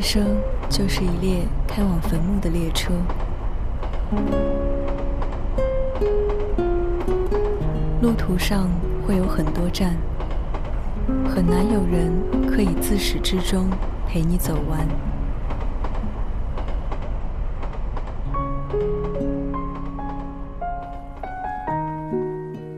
[0.00, 0.24] 人生
[0.70, 2.90] 就是一列开往坟墓的列车，
[8.00, 8.70] 路途上
[9.06, 9.94] 会有很多站，
[11.28, 12.10] 很难有人
[12.50, 13.68] 可以自始至终
[14.08, 14.88] 陪你走完。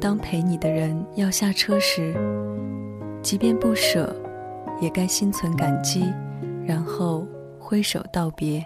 [0.00, 2.16] 当陪你的人要下车时，
[3.22, 4.12] 即便不舍，
[4.80, 6.12] 也该心存感激。
[6.66, 7.26] 然后
[7.58, 8.64] 挥手道别。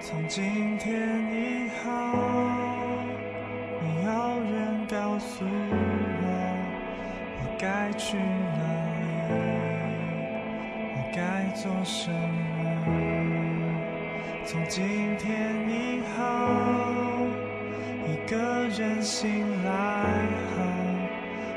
[0.00, 0.92] 从今天
[1.32, 1.90] 以后，
[3.80, 4.10] 没有
[4.42, 6.26] 人告诉我
[7.40, 8.22] 我该去哪
[9.00, 9.02] 里，
[10.94, 12.12] 我该做什么。
[14.44, 15.26] 从今天
[15.70, 16.20] 以后，
[18.06, 18.36] 一个
[18.68, 19.70] 人醒来
[20.50, 20.60] 后，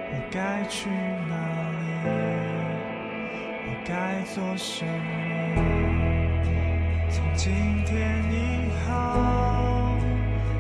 [0.10, 1.36] 我该去哪
[1.74, 2.37] 里？
[3.88, 5.62] 该做什么？
[7.10, 7.54] 从今
[7.86, 8.92] 天以后，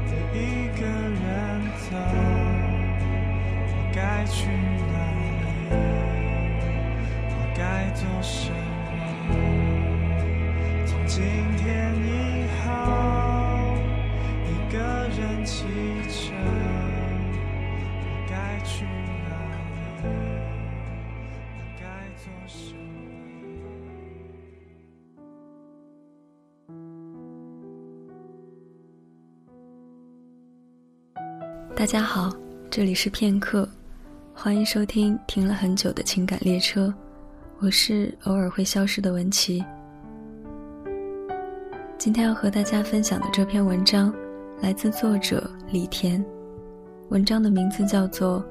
[0.07, 1.19] 我一个人
[1.75, 1.91] 走，
[3.67, 4.47] 我该去
[4.93, 5.75] 哪里？
[7.31, 7.59] 我该
[7.93, 8.49] 做什
[9.27, 9.29] 么？
[10.85, 11.46] 从今
[31.77, 32.35] 大家好，
[32.71, 33.69] 这里是片刻，
[34.33, 36.91] 欢迎收听停了很久的情感列车，
[37.59, 39.63] 我是偶尔会消失的文琪。
[41.95, 44.11] 今天要和大家分享的这篇文章
[44.59, 46.25] 来自作者李田，
[47.09, 48.39] 文章的名字叫做《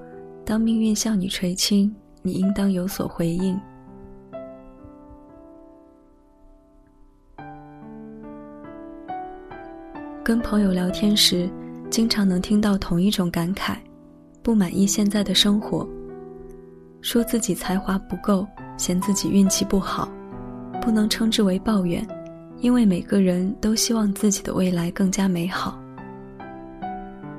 [0.45, 3.61] 当命运向你垂青，你应当有所回应》。
[10.23, 11.51] 跟朋友聊天时。
[11.97, 13.75] 经常能听到同一种感慨：
[14.43, 15.89] 不满意现在的生活，
[17.01, 18.47] 说自己才华不够，
[18.77, 20.07] 嫌自己运气不好，
[20.83, 22.07] 不能称之为抱怨，
[22.61, 25.81] 因为每个人都希望自己的未来更加美好。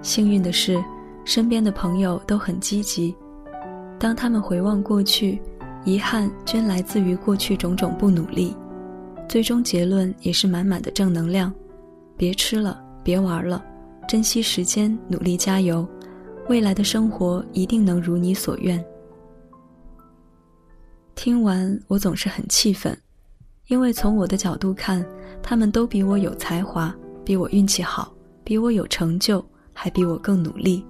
[0.01, 0.84] 幸运的是，
[1.24, 3.16] 身边的朋友都很积极，
[4.00, 5.39] 当他们回望过去，
[5.85, 8.56] 遗憾均来自于过去种种不努力，
[9.29, 11.53] 最终结论也是满满的正能量：
[12.18, 13.63] 别吃了，别玩了。
[14.07, 15.85] 珍惜时间，努力加油，
[16.47, 18.84] 未来的生活一定能如你所愿。
[21.13, 22.97] 听完，我总是很气愤，
[23.68, 25.06] 因为从我的角度看，
[25.44, 26.95] 他们都比我有才华，
[27.25, 28.13] 比我运气好，
[28.45, 30.85] 比我有成就，还比我更努力。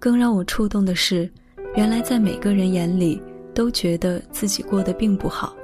[0.00, 1.30] 更让我触动的是，
[1.76, 3.22] 原来在每个人眼里，
[3.54, 5.54] 都觉得自己过得并不好。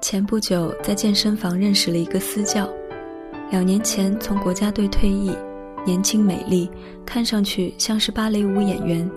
[0.00, 2.66] 前不久，在健身房认识了一个私教。
[3.50, 5.36] 两年前从国家队退役，
[5.86, 6.68] 年轻美丽，
[7.06, 9.08] 看上去像是芭蕾舞演员，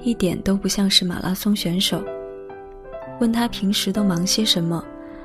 [0.00, 2.02] 一点都不像是马拉松选手。
[3.20, 4.84] 问他平时都忙些什么，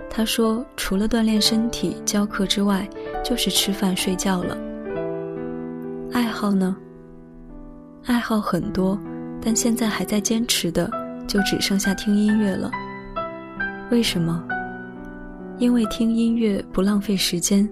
[0.10, 2.88] 他说除了锻炼身体、教课之外，
[3.24, 4.58] 就是吃饭睡觉了。
[6.14, 6.78] 爱好呢？
[8.06, 8.98] 爱好很多，
[9.42, 10.90] 但现在还在坚持的
[11.28, 12.72] 就只剩下听音乐了。
[13.90, 14.42] 为什么？
[15.58, 17.68] 因为听音乐不浪费时间。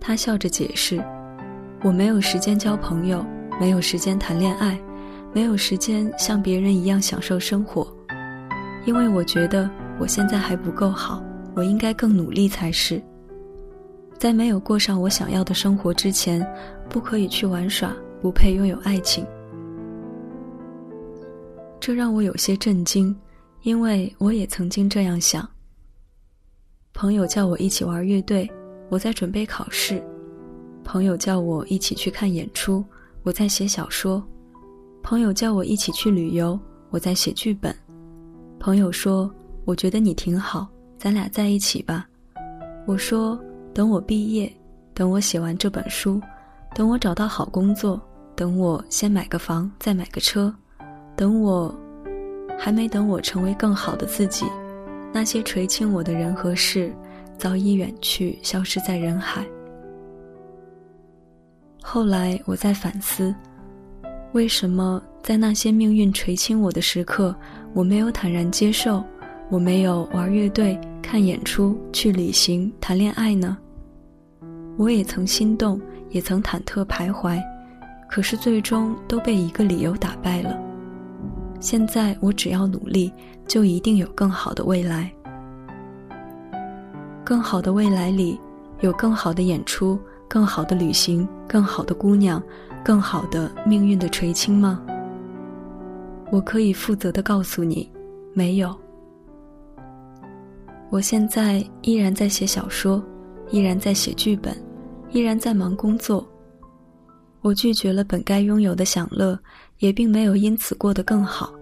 [0.00, 1.02] 他笑着解释
[1.82, 3.24] ：“我没有时间交朋友，
[3.60, 4.78] 没有时间谈恋爱，
[5.32, 7.86] 没有时间像别人一样享受生活，
[8.84, 11.22] 因为我觉得我现在还不够好，
[11.54, 13.02] 我应该更努力才是。
[14.18, 16.46] 在没有过上我想要的生活之前，
[16.88, 19.26] 不可以去玩耍，不配拥有爱情。”
[21.78, 23.14] 这让我有些震惊，
[23.62, 25.48] 因为我也曾经这样想。
[26.94, 28.50] 朋友叫我一起玩乐队。
[28.88, 30.02] 我在准备考试，
[30.84, 32.84] 朋友叫我一起去看演出，
[33.24, 34.22] 我在写小说；
[35.02, 36.58] 朋友叫我一起去旅游，
[36.90, 37.72] 我在写剧本；
[38.60, 39.28] 朋友说
[39.66, 42.06] ：“我觉得你挺好，咱俩在一起吧。”
[42.86, 43.38] 我说
[43.74, 44.50] ：“等我毕业，
[44.94, 46.20] 等我写完这本书，
[46.74, 48.00] 等我找到好工作，
[48.36, 50.54] 等我先买个房，再买个车，
[51.16, 51.74] 等我……
[52.58, 54.46] 还没等我成为更好的自己，
[55.12, 56.94] 那些垂青我的人和事。”
[57.38, 59.44] 早已远去，消失在人海。
[61.82, 63.34] 后来我在反思，
[64.32, 67.34] 为什么在那些命运垂青我的时刻，
[67.72, 69.04] 我没有坦然接受，
[69.48, 73.56] 我没有玩乐队、看演出、去旅行、谈恋爱呢？
[74.76, 75.80] 我也曾心动，
[76.10, 77.40] 也曾忐忑徘徊，
[78.10, 80.58] 可是最终都被一个理由打败了。
[81.60, 83.12] 现在我只要努力，
[83.46, 85.10] 就一定有更好的未来。
[87.26, 88.38] 更好的未来里，
[88.82, 92.40] 有更好的演出、更好的旅行、更好的姑娘、
[92.84, 94.80] 更好的命运的垂青吗？
[96.30, 97.90] 我可以负责的告诉你，
[98.32, 98.72] 没有。
[100.88, 103.02] 我现在依然在写小说，
[103.50, 104.56] 依然在写剧本，
[105.10, 106.24] 依然在忙工作。
[107.40, 109.36] 我拒绝了本该拥有的享乐，
[109.80, 111.52] 也并没有因此过得更好。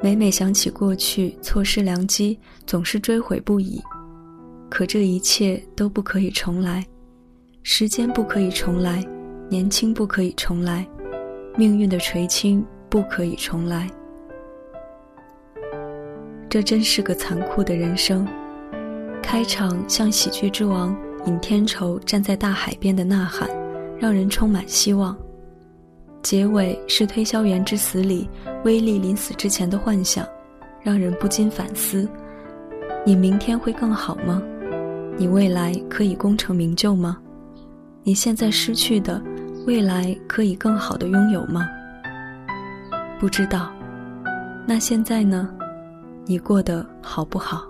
[0.00, 2.38] 每每想起过去，错失良机，
[2.68, 3.82] 总是追悔不已。
[4.68, 6.84] 可这一切都不可以重来，
[7.62, 9.04] 时间不可以重来，
[9.48, 10.86] 年轻不可以重来，
[11.56, 13.88] 命运的垂青不可以重来。
[16.48, 18.26] 这真是个残酷的人生。
[19.22, 20.96] 开场像喜剧之王
[21.26, 23.48] 尹天仇站在大海边的呐喊，
[23.98, 25.14] 让人充满希望；
[26.22, 28.28] 结尾是推销员之死里
[28.64, 30.26] 威力临死之前的幻想，
[30.82, 32.08] 让人不禁反思：
[33.04, 34.42] 你明天会更好吗？
[35.18, 37.16] 你未来可以功成名就吗？
[38.02, 39.22] 你现在失去的，
[39.66, 41.66] 未来可以更好的拥有吗？
[43.18, 43.72] 不知道。
[44.66, 45.48] 那现在呢？
[46.26, 47.64] 你过得好不好？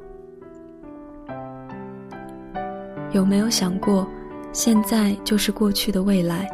[3.12, 4.08] 有没有想过，
[4.52, 6.50] 现在就是过去的未来，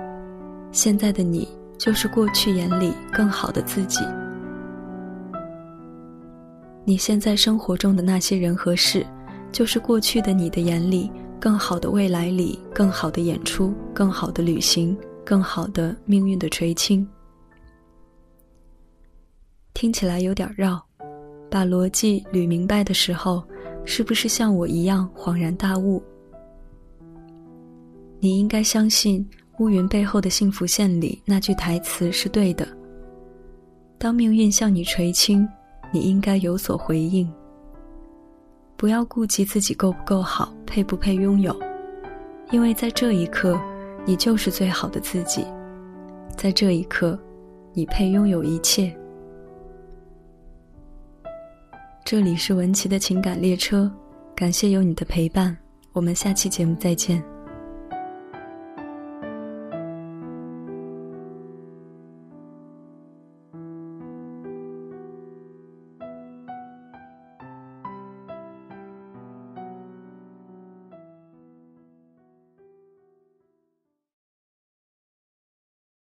[0.72, 1.48] 现在的你
[1.78, 4.04] 就是过去眼里更好的自己。
[6.84, 9.06] 你现在生活中的那些人和事。
[9.52, 17.06] 就是过去的你的眼里，更好的未来里，更好的演出，更好的旅行，更好的命运的垂青。
[19.74, 20.82] 听起来有点绕，
[21.50, 23.42] 把逻辑捋明白的时候，
[23.84, 26.02] 是不是像我一样恍然大悟？
[28.20, 29.28] 你应该相信
[29.58, 32.66] 乌云背后的幸福线里那句台词是对的。
[33.98, 35.46] 当命运向你垂青，
[35.92, 37.30] 你应该有所回应。
[38.82, 41.56] 不要顾及自己够不够好，配不配拥有，
[42.50, 43.56] 因为在这一刻，
[44.04, 45.46] 你就是最好的自己。
[46.36, 47.16] 在这一刻，
[47.74, 48.92] 你配拥有一切。
[52.04, 53.88] 这里是文琪的情感列车，
[54.34, 55.56] 感谢有你的陪伴，
[55.92, 57.22] 我们下期节目再见。